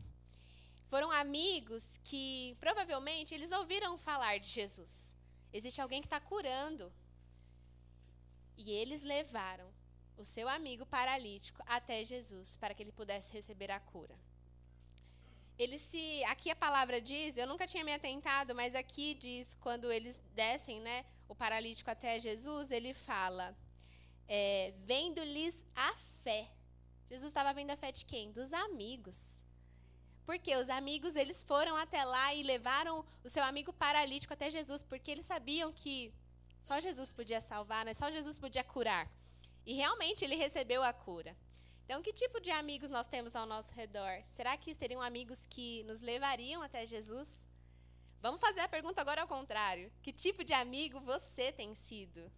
[0.85, 5.15] Foram amigos que provavelmente eles ouviram falar de Jesus.
[5.51, 6.91] Existe alguém que está curando.
[8.57, 9.71] E eles levaram
[10.17, 14.15] o seu amigo paralítico até Jesus para que ele pudesse receber a cura.
[15.59, 19.91] Ele se, aqui a palavra diz, eu nunca tinha me atentado, mas aqui diz quando
[19.91, 23.53] eles descem, né, o paralítico até Jesus, ele fala,
[24.25, 25.93] é, vendo-lhes a
[26.23, 26.49] fé.
[27.09, 28.31] Jesus estava vendo a fé de quem?
[28.31, 29.43] Dos amigos.
[30.25, 34.81] Porque os amigos, eles foram até lá e levaram o seu amigo paralítico até Jesus,
[34.81, 36.13] porque eles sabiam que
[36.63, 37.93] só Jesus podia salvar, né?
[37.93, 39.11] Só Jesus podia curar.
[39.65, 41.35] E realmente ele recebeu a cura.
[41.89, 44.21] Então, que tipo de amigos nós temos ao nosso redor?
[44.27, 47.47] Será que seriam amigos que nos levariam até Jesus?
[48.21, 49.91] Vamos fazer a pergunta agora ao contrário.
[50.03, 52.31] Que tipo de amigo você tem sido?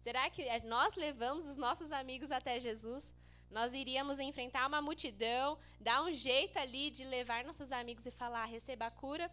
[0.00, 3.14] Será que nós levamos os nossos amigos até Jesus?
[3.48, 8.44] Nós iríamos enfrentar uma multidão, dar um jeito ali de levar nossos amigos e falar,
[8.46, 9.30] receba a cura.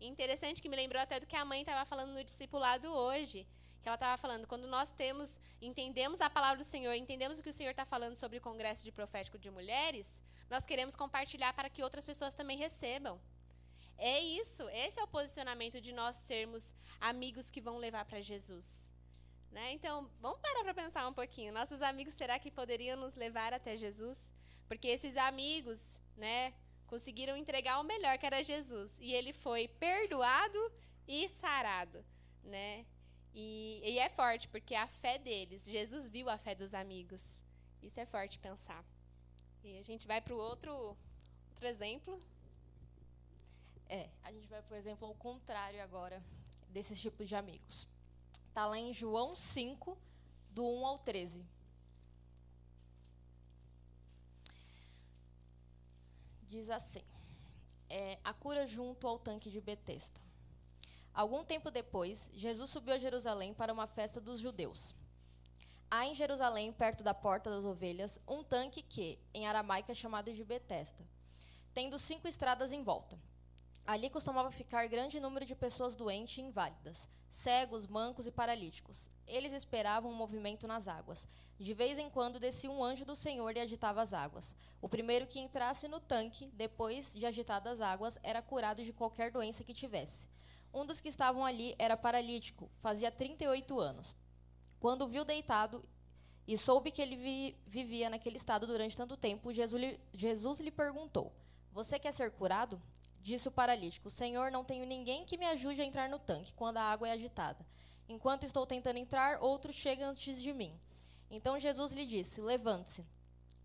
[0.00, 3.48] Interessante que me lembrou até do que a mãe estava falando no discipulado hoje.
[3.82, 7.48] Que ela estava falando, quando nós temos, entendemos a palavra do Senhor, entendemos o que
[7.48, 11.70] o Senhor está falando sobre o Congresso de Profético de Mulheres, nós queremos compartilhar para
[11.70, 13.20] que outras pessoas também recebam.
[13.96, 18.90] É isso, esse é o posicionamento de nós sermos amigos que vão levar para Jesus.
[19.50, 19.72] Né?
[19.72, 21.52] Então, vamos parar para pensar um pouquinho.
[21.52, 24.30] Nossos amigos, será que poderiam nos levar até Jesus?
[24.68, 26.54] Porque esses amigos, né,
[26.86, 28.96] conseguiram entregar o melhor, que era Jesus.
[29.00, 30.72] E ele foi perdoado
[31.06, 32.04] e sarado,
[32.42, 32.86] né?
[33.34, 37.42] E, e é forte, porque a fé deles, Jesus viu a fé dos amigos.
[37.82, 38.84] Isso é forte pensar.
[39.62, 42.20] E a gente vai para o outro, outro exemplo.
[43.88, 46.22] É, a gente vai para o exemplo ao contrário agora
[46.68, 47.86] desses tipos de amigos.
[48.48, 49.96] Está lá em João 5,
[50.50, 51.44] do 1 ao 13.
[56.42, 57.02] Diz assim:
[57.88, 60.20] é, A cura junto ao tanque de Betesda.
[61.20, 64.94] Algum tempo depois, Jesus subiu a Jerusalém para uma festa dos judeus.
[65.90, 70.32] Há em Jerusalém, perto da porta das ovelhas, um tanque que, em aramaico, é chamado
[70.32, 71.06] de Betesda,
[71.74, 73.18] tendo cinco estradas em volta.
[73.86, 79.10] Ali costumava ficar grande número de pessoas doentes e inválidas cegos, mancos e paralíticos.
[79.26, 81.28] Eles esperavam um movimento nas águas.
[81.58, 84.54] De vez em quando descia um anjo do Senhor e agitava as águas.
[84.80, 89.30] O primeiro que entrasse no tanque, depois de agitadas as águas, era curado de qualquer
[89.30, 90.26] doença que tivesse.
[90.72, 94.16] Um dos que estavam ali era paralítico, fazia 38 anos.
[94.78, 95.84] Quando o viu deitado
[96.46, 100.70] e soube que ele vi, vivia naquele estado durante tanto tempo, Jesus lhe, Jesus lhe
[100.70, 101.32] perguntou:
[101.72, 102.80] Você quer ser curado?
[103.20, 106.78] Disse o paralítico: Senhor, não tenho ninguém que me ajude a entrar no tanque quando
[106.78, 107.66] a água é agitada.
[108.08, 110.72] Enquanto estou tentando entrar, outro chega antes de mim.
[111.30, 113.06] Então Jesus lhe disse: Levante-se,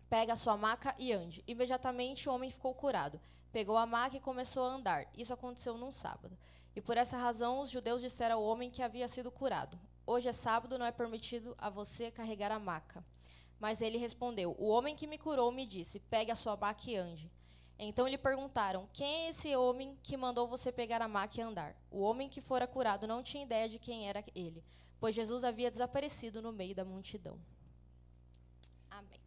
[0.08, 1.42] pega a sua maca e ande.
[1.46, 3.20] Imediatamente o homem ficou curado.
[3.50, 5.06] Pegou a maca e começou a andar.
[5.16, 6.36] Isso aconteceu num sábado.
[6.76, 10.32] E por essa razão os judeus disseram ao homem que havia sido curado: Hoje é
[10.32, 13.02] sábado, não é permitido a você carregar a maca.
[13.58, 16.96] Mas ele respondeu: O homem que me curou me disse: Pegue a sua maca e
[16.96, 17.32] ande.
[17.78, 21.74] Então lhe perguntaram: Quem é esse homem que mandou você pegar a maca e andar?
[21.90, 24.62] O homem que fora curado não tinha ideia de quem era ele,
[25.00, 27.40] pois Jesus havia desaparecido no meio da multidão.
[28.90, 29.20] Amém.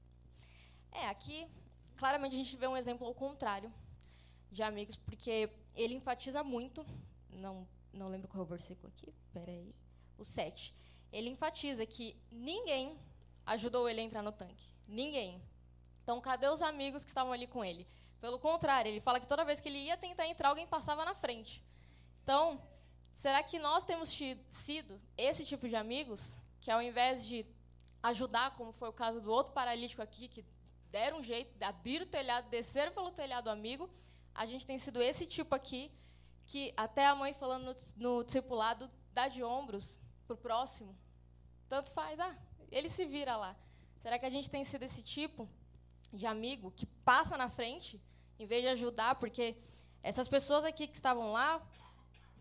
[0.92, 1.48] É, aqui,
[1.98, 3.74] claramente a gente vê um exemplo ao contrário
[4.52, 6.86] de amigos, porque ele enfatiza muito,
[7.40, 9.74] não, não lembro qual é o versículo aqui, peraí,
[10.18, 10.76] o 7.
[11.12, 12.98] Ele enfatiza que ninguém
[13.46, 14.72] ajudou ele a entrar no tanque.
[14.88, 15.42] Ninguém.
[16.04, 17.88] Então, cadê os amigos que estavam ali com ele?
[18.22, 21.16] Pelo contrário, ele fala que toda vez que ele ia tentar entrar, alguém passava na
[21.16, 21.64] frente.
[22.24, 22.62] Então,
[23.14, 27.46] será que nós temos sido esse tipo de amigos que, ao invés de
[28.04, 30.46] ajudar, como foi o caso do outro paralítico aqui, que
[30.92, 33.90] deram um jeito, abriram o telhado, desceram pelo telhado amigo,
[34.34, 35.92] a gente tem sido esse tipo aqui,
[36.50, 40.98] que até a mãe falando no, no discipulado, dá de ombros para o próximo.
[41.70, 42.36] Tanto faz, ah,
[42.72, 43.56] ele se vira lá.
[44.00, 45.48] Será que a gente tem sido esse tipo
[46.12, 48.02] de amigo que passa na frente,
[48.40, 49.16] em vez de ajudar?
[49.16, 49.56] Porque
[50.02, 51.62] essas pessoas aqui que estavam lá,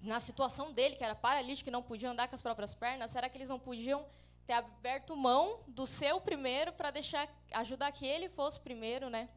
[0.01, 3.29] na situação dele, que era paralítico, que não podia andar com as próprias pernas, será
[3.29, 4.07] que eles não podiam
[4.47, 9.29] ter aberto mão do seu primeiro para deixar ajudar que ele fosse primeiro, né?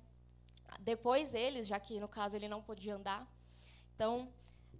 [0.79, 3.27] Depois eles, já que no caso ele não podia andar.
[3.93, 4.31] Então,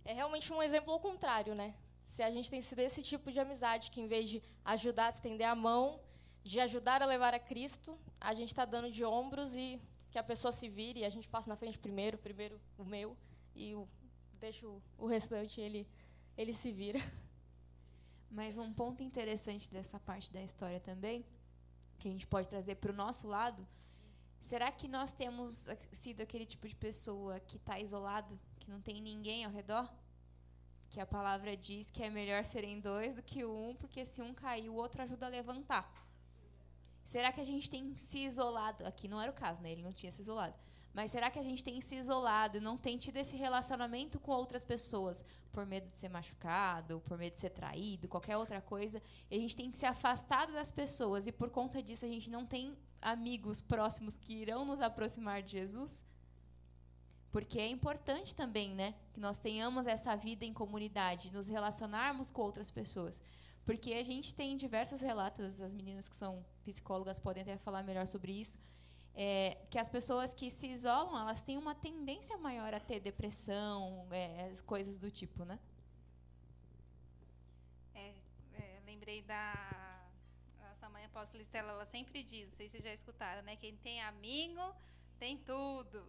[0.04, 1.74] é realmente um exemplo ao contrário, né?
[2.02, 5.10] Se a gente tem sido esse tipo de amizade que, em vez de ajudar a
[5.10, 6.00] estender a mão,
[6.44, 10.24] de ajudar a levar a Cristo, a gente está dando de ombros e que a
[10.24, 13.16] pessoa se vire e a gente passa na frente primeiro, primeiro o meu,
[13.56, 13.88] e o,
[14.40, 15.88] deixa o, o restante, ele,
[16.38, 17.00] ele se vira.
[18.30, 21.26] Mas um ponto interessante dessa parte da história também,
[21.98, 23.66] que a gente pode trazer para o nosso lado,
[24.42, 29.02] será que nós temos sido aquele tipo de pessoa que está isolado, que não tem
[29.02, 29.90] ninguém ao redor?
[30.90, 34.34] Que a palavra diz que é melhor serem dois do que um, porque se um
[34.34, 35.90] cair, o outro ajuda a levantar.
[37.06, 38.86] Será que a gente tem se isolado?
[38.86, 39.72] Aqui não era o caso, né?
[39.72, 40.56] Ele não tinha se isolado.
[40.94, 44.32] Mas será que a gente tem se isolado e não tem tido esse relacionamento com
[44.32, 49.02] outras pessoas por medo de ser machucado, por medo de ser traído, qualquer outra coisa?
[49.30, 52.30] E a gente tem que se afastar das pessoas e por conta disso a gente
[52.30, 56.04] não tem amigos próximos que irão nos aproximar de Jesus?
[57.32, 62.42] Porque é importante também, né, que nós tenhamos essa vida em comunidade, nos relacionarmos com
[62.42, 63.22] outras pessoas.
[63.66, 68.06] Porque a gente tem diversos relatos, as meninas que são psicólogas podem até falar melhor
[68.08, 68.60] sobre isso,
[69.16, 74.08] é, que as pessoas que se isolam, elas têm uma tendência maior a ter depressão,
[74.12, 75.60] é, coisas do tipo, né?
[77.94, 78.14] É,
[78.54, 80.10] é, lembrei da
[80.60, 83.56] nossa mãe apóstola Estela, ela sempre diz, não sei se vocês já escutaram, né?
[83.56, 84.76] Quem tem amigo
[85.20, 86.04] tem tudo.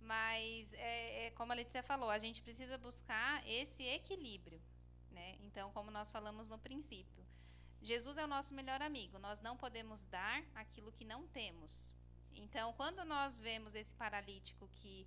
[0.00, 4.60] Mas, é, é, como a Letícia falou, a gente precisa buscar esse equilíbrio.
[5.10, 5.36] Né?
[5.40, 7.24] Então, como nós falamos no princípio,
[7.80, 9.18] Jesus é o nosso melhor amigo.
[9.18, 11.94] Nós não podemos dar aquilo que não temos.
[12.36, 15.06] Então, quando nós vemos esse paralítico que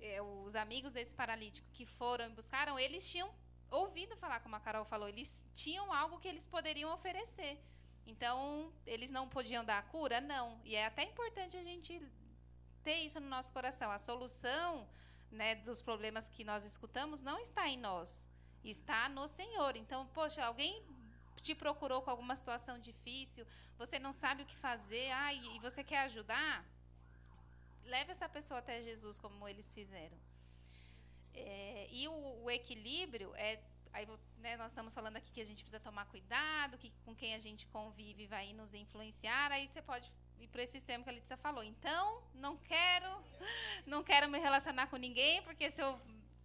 [0.00, 3.30] é, os amigos desse paralítico que foram e buscaram, eles tinham
[3.70, 7.58] ouvido falar, como a Carol falou, eles tinham algo que eles poderiam oferecer.
[8.06, 10.20] Então, eles não podiam dar a cura?
[10.20, 10.60] Não.
[10.64, 12.02] E é até importante a gente
[12.82, 13.90] ter isso no nosso coração.
[13.90, 14.88] A solução
[15.30, 18.30] né, dos problemas que nós escutamos não está em nós,
[18.64, 19.76] está no Senhor.
[19.76, 20.82] Então, poxa, alguém
[21.40, 23.46] te procurou com alguma situação difícil,
[23.76, 26.64] você não sabe o que fazer, ah, e você quer ajudar?
[27.84, 30.18] Leve essa pessoa até Jesus, como eles fizeram.
[31.34, 33.60] É, e o, o, equilíbrio é.
[33.92, 34.06] Aí,
[34.38, 37.38] né, nós estamos falando aqui que a gente precisa tomar cuidado, que com quem a
[37.38, 39.50] gente convive vai nos influenciar.
[39.50, 41.64] Aí você pode ir para esse sistema que a Letícia falou.
[41.64, 43.24] Então, não quero,
[43.86, 45.98] não quero me relacionar com ninguém, porque se eu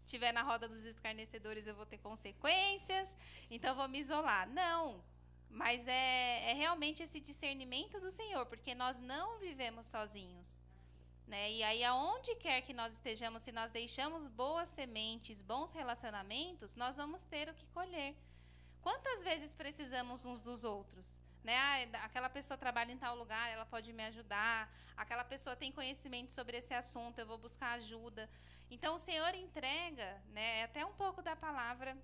[0.06, 3.10] estiver na roda dos escarnecedores eu vou ter consequências,
[3.50, 4.50] então vou me isolar.
[4.50, 5.04] Não,
[5.50, 10.62] mas é, é realmente esse discernimento do Senhor, porque nós não vivemos sozinhos.
[11.28, 11.52] Né?
[11.52, 16.98] E aí, aonde quer que nós estejamos, se nós deixamos boas sementes, bons relacionamentos, nós
[16.98, 18.16] vamos ter o que colher.
[18.82, 21.22] Quantas vezes precisamos uns dos outros?
[21.44, 21.58] Né?
[21.58, 24.72] Ah, aquela pessoa trabalha em tal lugar, ela pode me ajudar.
[24.96, 28.30] Aquela pessoa tem conhecimento sobre esse assunto, eu vou buscar ajuda.
[28.72, 31.98] Então, o Senhor entrega, né, é até um pouco da palavra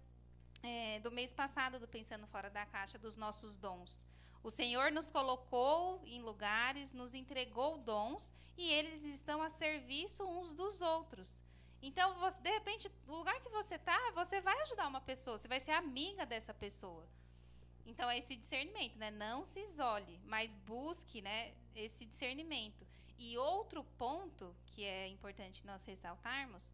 [0.61, 4.05] é, do mês passado do Pensando Fora da Caixa, dos nossos dons.
[4.43, 10.53] O Senhor nos colocou em lugares, nos entregou dons e eles estão a serviço uns
[10.53, 11.43] dos outros.
[11.81, 15.47] Então, você, de repente, no lugar que você está, você vai ajudar uma pessoa, você
[15.47, 17.07] vai ser amiga dessa pessoa.
[17.89, 19.09] Então, é esse discernimento, né?
[19.11, 22.85] Não se isole, mas busque né, esse discernimento.
[23.17, 26.73] E outro ponto que é importante nós ressaltarmos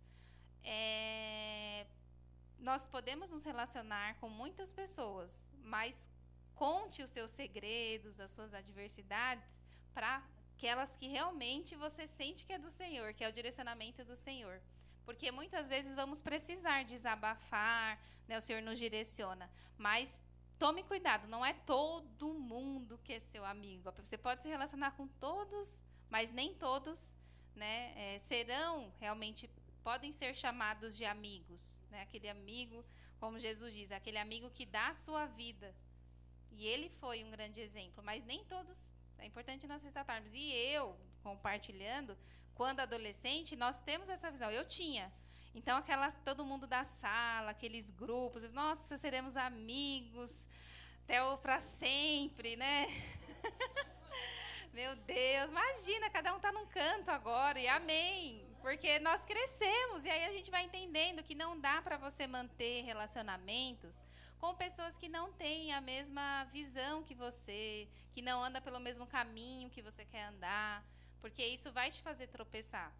[0.63, 1.86] é
[2.60, 6.09] nós podemos nos relacionar com muitas pessoas, mas
[6.55, 9.61] conte os seus segredos, as suas adversidades
[9.93, 10.24] para
[10.55, 14.59] aquelas que realmente você sente que é do Senhor, que é o direcionamento do Senhor.
[15.05, 18.38] Porque muitas vezes vamos precisar desabafar, né?
[18.38, 19.49] o Senhor nos direciona.
[19.78, 20.20] Mas
[20.58, 23.91] tome cuidado, não é todo mundo que é seu amigo.
[23.97, 27.18] Você pode se relacionar com todos mas nem todos
[27.56, 29.49] né, é, serão realmente
[29.84, 32.01] podem ser chamados de amigos, né?
[32.01, 32.84] Aquele amigo,
[33.20, 35.76] como Jesus diz, aquele amigo que dá a sua vida.
[36.51, 38.91] E ele foi um grande exemplo, mas nem todos.
[39.20, 40.34] É importante nós ressaltarmos.
[40.34, 42.18] E eu, compartilhando,
[42.56, 44.49] quando adolescente, nós temos essa visão.
[44.49, 45.14] Eu tinha.
[45.56, 50.45] Então, aquela, todo mundo da sala, aqueles grupos, nossa, seremos amigos
[51.06, 52.88] até o para sempre, né?
[54.74, 58.45] Meu Deus, imagina, cada um está num canto agora, e amém.
[58.62, 62.84] Porque nós crescemos, e aí a gente vai entendendo que não dá para você manter
[62.84, 64.03] relacionamentos
[64.38, 69.08] com pessoas que não têm a mesma visão que você, que não anda pelo mesmo
[69.08, 70.84] caminho que você quer andar,
[71.22, 72.91] porque isso vai te fazer tropeçar.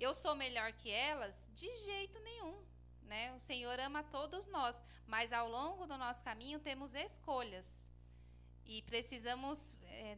[0.00, 1.50] Eu sou melhor que elas?
[1.54, 2.56] De jeito nenhum.
[3.02, 3.32] Né?
[3.34, 7.90] O Senhor ama todos nós, mas ao longo do nosso caminho temos escolhas.
[8.64, 10.16] E precisamos é,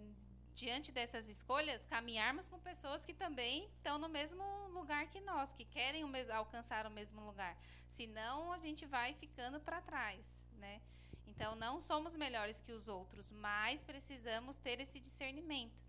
[0.54, 5.64] diante dessas escolhas, caminharmos com pessoas que também estão no mesmo lugar que nós, que
[5.64, 7.56] querem o mesmo, alcançar o mesmo lugar.
[7.88, 10.80] Senão, a gente vai ficando para trás, né?
[11.26, 15.82] Então, não somos melhores que os outros, mas precisamos ter esse discernimento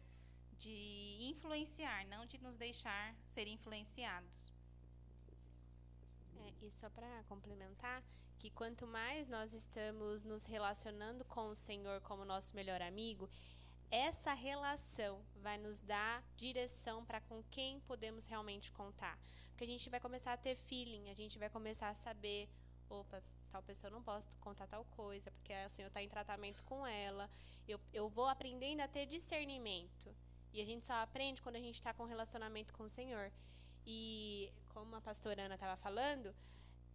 [0.54, 4.51] de influenciar, não de nos deixar ser influenciados.
[6.38, 8.04] É, e só para complementar,
[8.39, 13.30] que quanto mais nós estamos nos relacionando com o Senhor como nosso melhor amigo,
[13.89, 19.18] essa relação vai nos dar direção para com quem podemos realmente contar.
[19.49, 22.49] Porque a gente vai começar a ter feeling, a gente vai começar a saber,
[22.89, 26.86] opa, tal pessoa não posso contar tal coisa, porque o Senhor está em tratamento com
[26.88, 27.30] ela.
[27.68, 30.14] Eu, eu vou aprendendo a ter discernimento.
[30.54, 33.32] E a gente só aprende quando a gente está com relacionamento com o Senhor.
[33.86, 36.34] E como a pastora Ana estava falando,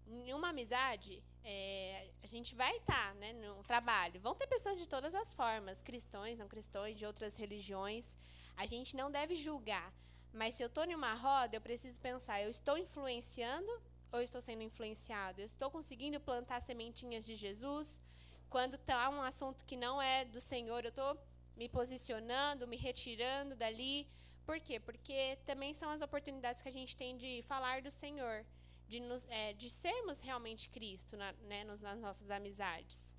[0.06, 4.20] em uma amizade, é, a gente vai estar tá, né, no trabalho.
[4.20, 8.16] Vão ter pessoas de todas as formas, cristãos, não cristãos, de outras religiões.
[8.56, 9.92] A gente não deve julgar.
[10.32, 13.70] Mas se eu estou em uma roda, eu preciso pensar: eu estou influenciando
[14.12, 15.40] ou estou sendo influenciado?
[15.40, 18.00] Eu estou conseguindo plantar sementinhas de Jesus?
[18.48, 21.18] Quando está um assunto que não é do Senhor, eu estou
[21.58, 24.08] me posicionando, me retirando dali.
[24.46, 24.78] Por quê?
[24.80, 28.46] Porque também são as oportunidades que a gente tem de falar do Senhor
[28.88, 33.14] de, nos, é, de sermos realmente Cristo na, né, nos, nas nossas amizades.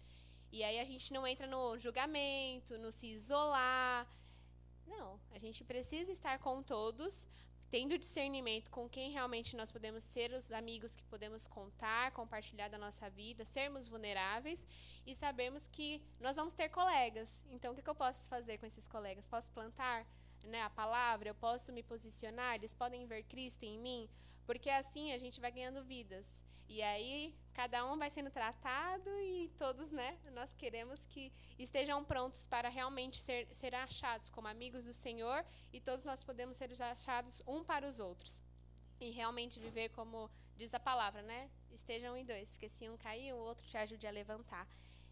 [0.52, 4.08] E aí a gente não entra no julgamento, no se isolar.
[4.88, 7.28] Não, a gente precisa estar com todos,
[7.70, 12.78] tendo discernimento com quem realmente nós podemos ser os amigos que podemos contar, compartilhar da
[12.78, 14.66] nossa vida, sermos vulneráveis
[15.06, 17.44] e sabemos que nós vamos ter colegas.
[17.52, 19.28] Então, o que, eu posso fazer com esses colegas?
[19.28, 20.06] Posso plantar
[20.44, 21.30] né, a palavra?
[21.30, 22.56] Eu posso me posicionar?
[22.56, 24.10] Eles podem ver Cristo em mim?
[24.46, 26.42] Porque assim a gente vai ganhando vidas.
[26.68, 32.48] E aí cada um vai sendo tratado e todos, né, nós queremos que estejam prontos
[32.48, 35.44] para realmente ser, ser achados como amigos do Senhor
[35.74, 38.42] e todos nós podemos ser achados um para os outros.
[39.02, 41.50] E realmente viver como diz a palavra, né?
[41.74, 44.66] Estejam em dois, porque se um cair, o outro te ajude a levantar.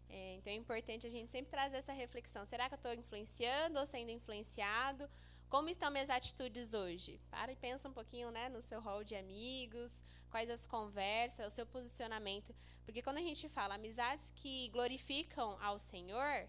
[0.08, 2.46] É, então é importante a gente sempre trazer essa reflexão.
[2.46, 5.06] Será que eu estou influenciando ou sendo influenciado?
[5.48, 7.18] Como estão minhas atitudes hoje?
[7.30, 11.50] Para e pensa um pouquinho, né, no seu rol de amigos, quais as conversas, o
[11.50, 12.54] seu posicionamento.
[12.84, 16.46] Porque quando a gente fala amizades que glorificam ao Senhor,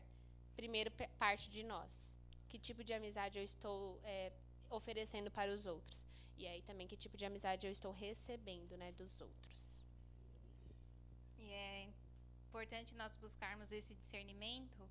[0.54, 2.14] primeiro parte de nós.
[2.50, 4.34] Que tipo de amizade eu estou é,
[4.70, 6.06] oferecendo para os outros?
[6.38, 9.80] E aí também que tipo de amizade eu estou recebendo, né, dos outros.
[11.38, 11.88] E é
[12.50, 14.90] importante nós buscarmos esse discernimento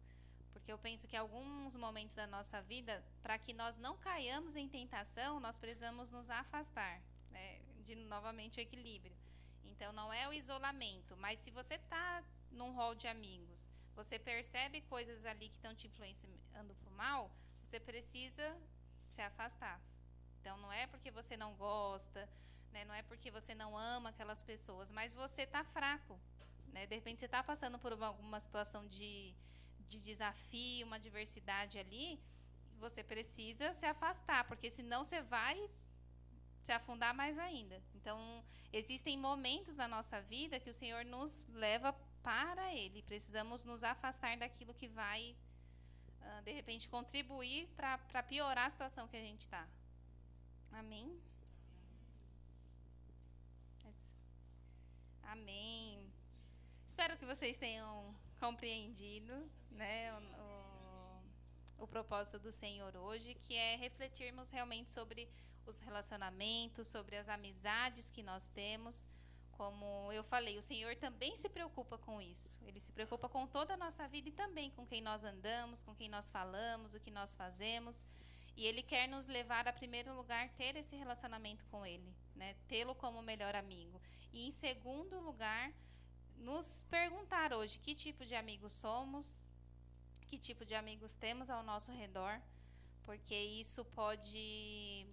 [0.58, 4.68] porque eu penso que alguns momentos da nossa vida, para que nós não caiamos em
[4.68, 7.00] tentação, nós precisamos nos afastar,
[7.30, 7.60] né?
[7.84, 9.16] de novamente o equilíbrio.
[9.64, 14.80] Então não é o isolamento, mas se você está num rol de amigos, você percebe
[14.82, 17.30] coisas ali que estão te influenciando para o mal,
[17.62, 18.56] você precisa
[19.08, 19.80] se afastar.
[20.40, 22.28] Então não é porque você não gosta,
[22.72, 22.84] né?
[22.84, 26.18] não é porque você não ama aquelas pessoas, mas você está fraco.
[26.72, 26.84] Né?
[26.86, 29.34] De repente você está passando por uma, alguma situação de
[29.88, 32.20] de desafio, uma diversidade ali,
[32.78, 35.56] você precisa se afastar, porque senão você vai
[36.62, 37.82] se afundar mais ainda.
[37.94, 43.02] Então, existem momentos na nossa vida que o Senhor nos leva para Ele.
[43.02, 45.34] Precisamos nos afastar daquilo que vai,
[46.20, 49.66] uh, de repente, contribuir para piorar a situação que a gente está.
[50.72, 51.18] Amém?
[55.22, 56.10] Amém.
[56.86, 59.34] Espero que vocês tenham compreendido
[59.70, 65.28] né, o, o, o propósito do Senhor hoje, que é refletirmos realmente sobre
[65.66, 69.06] os relacionamentos, sobre as amizades que nós temos.
[69.52, 72.58] Como eu falei, o Senhor também se preocupa com isso.
[72.64, 75.94] Ele se preocupa com toda a nossa vida e também com quem nós andamos, com
[75.94, 78.04] quem nós falamos, o que nós fazemos.
[78.56, 82.56] E Ele quer nos levar a primeiro lugar ter esse relacionamento com Ele, né?
[82.66, 84.00] Tê-lo como melhor amigo.
[84.32, 85.72] E em segundo lugar,
[86.36, 89.48] nos perguntar hoje que tipo de amigos somos,
[90.28, 92.40] que tipo de amigos temos ao nosso redor,
[93.02, 95.06] porque isso pode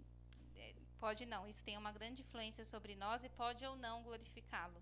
[1.05, 1.47] pode não.
[1.47, 4.81] Isso tem uma grande influência sobre nós e pode ou não glorificá-lo.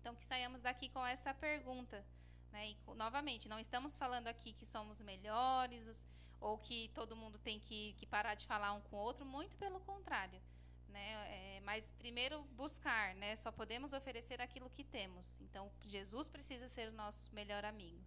[0.00, 2.04] Então, que saiamos daqui com essa pergunta.
[2.52, 2.70] Né?
[2.70, 6.06] E, novamente, não estamos falando aqui que somos melhores
[6.40, 9.56] ou que todo mundo tem que, que, parar de falar um com o outro, muito
[9.56, 10.40] pelo contrário.
[10.88, 11.06] Né?
[11.28, 13.34] É, mas primeiro buscar, né?
[13.36, 15.40] só podemos oferecer aquilo que temos.
[15.40, 18.02] Então, Jesus precisa ser o nosso melhor amigo.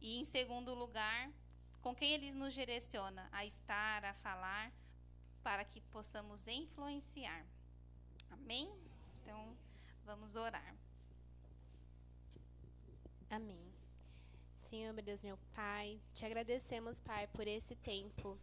[0.00, 1.30] E, em segundo lugar,
[1.80, 4.72] com quem ele nos direciona a estar, a falar,
[5.42, 7.46] para que possamos influenciar.
[8.30, 8.72] Amém?
[9.22, 9.56] Então,
[10.04, 10.74] vamos orar.
[13.30, 13.66] Amém.
[14.68, 18.36] Senhor, meu Deus, meu Pai, te agradecemos, Pai, por esse tempo.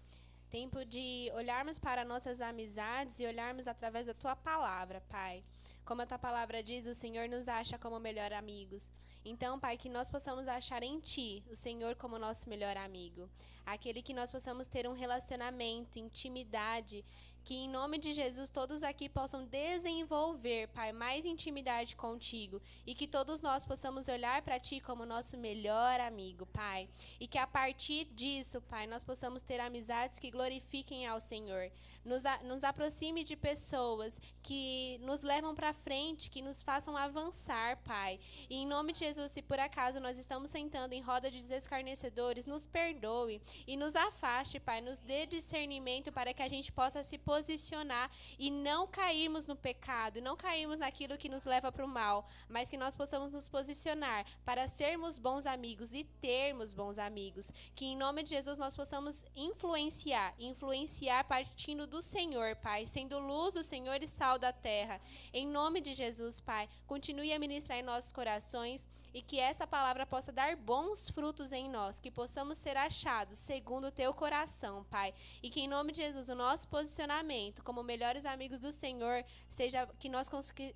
[0.49, 5.43] Tempo de olharmos para nossas amizades e olharmos através da tua palavra, Pai.
[5.83, 8.89] Como a tua palavra diz, o Senhor nos acha como melhor amigos.
[9.25, 13.29] Então, Pai, que nós possamos achar em Ti o Senhor como nosso melhor amigo.
[13.65, 17.05] Aquele que nós possamos ter um relacionamento, intimidade
[17.43, 23.07] que em nome de Jesus todos aqui possam desenvolver, Pai, mais intimidade contigo e que
[23.07, 26.87] todos nós possamos olhar para ti como nosso melhor amigo, Pai.
[27.19, 31.69] E que a partir disso, Pai, nós possamos ter amizades que glorifiquem ao Senhor.
[32.05, 37.77] Nos, a, nos aproxime de pessoas que nos levam para frente, que nos façam avançar,
[37.83, 38.19] Pai.
[38.49, 42.45] E em nome de Jesus, se por acaso nós estamos sentando em roda de escarnecedores,
[42.45, 47.17] nos perdoe e nos afaste, Pai, nos dê discernimento para que a gente possa se
[47.17, 51.87] posicionar posicionar e não cairmos no pecado, não cairmos naquilo que nos leva para o
[51.87, 57.51] mal, mas que nós possamos nos posicionar para sermos bons amigos e termos bons amigos.
[57.75, 63.55] Que em nome de Jesus nós possamos influenciar, influenciar partindo do Senhor, Pai, sendo luz
[63.55, 65.01] do Senhor e sal da terra.
[65.33, 70.05] Em nome de Jesus, Pai, continue a ministrar em nossos corações e que essa palavra
[70.05, 75.13] possa dar bons frutos em nós, que possamos ser achados segundo o teu coração, Pai.
[75.41, 79.85] E que em nome de Jesus o nosso posicionamento como melhores amigos do Senhor seja
[79.99, 80.29] que nós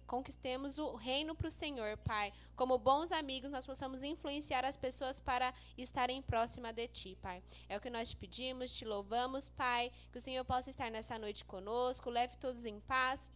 [0.05, 2.31] conquistemos o reino para o Senhor, Pai.
[2.55, 7.43] Como bons amigos, nós possamos influenciar as pessoas para estarem próximas de Ti, Pai.
[7.67, 9.91] É o que nós te pedimos, te louvamos, Pai.
[10.11, 13.31] Que o Senhor possa estar nessa noite conosco, leve todos em paz.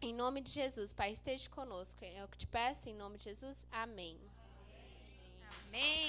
[0.00, 2.04] Em nome de Jesus, Pai, esteja conosco.
[2.04, 3.66] É o que te peço, em nome de Jesus.
[3.72, 4.35] Amém.
[5.76, 6.08] Amém.